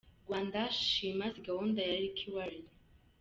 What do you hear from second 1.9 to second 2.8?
Rick Warren’.